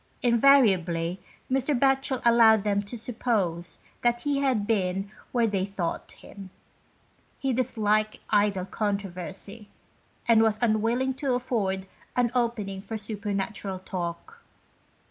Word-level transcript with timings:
Invariably 0.23 1.19
Mr. 1.47 1.77
Batchel 1.79 2.23
allowed 2.25 2.63
them 2.63 2.81
to 2.81 2.97
suppose 2.97 3.77
that 4.01 4.21
he 4.21 4.39
had 4.39 4.65
been 4.65 5.11
where 5.31 5.45
they 5.45 5.63
thought 5.63 6.13
him. 6.13 6.49
He 7.37 7.53
disliked 7.53 8.17
idle 8.31 8.65
controversy, 8.65 9.67
and 10.27 10.41
was 10.41 10.57
unwilling 10.59 11.13
to 11.21 11.35
afford 11.35 11.85
an 12.15 12.31
opening 12.33 12.81
for 12.81 12.97
super 12.97 13.31
natural 13.31 13.77
talk. 13.77 14.41